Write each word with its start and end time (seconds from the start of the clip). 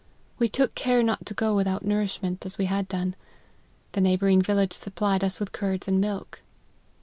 We 0.39 0.49
took 0.49 0.73
care 0.73 1.03
not 1.03 1.27
to 1.27 1.35
go 1.35 1.55
without 1.55 1.85
nourishment, 1.85 2.43
as 2.43 2.57
we 2.57 2.65
had 2.65 2.87
done; 2.87 3.15
the 3.91 4.01
neighbouring 4.01 4.41
village 4.41 4.73
supplied 4.73 5.23
us 5.23 5.39
with 5.39 5.51
curds 5.51 5.87
and 5.87 6.01
milk. 6.01 6.41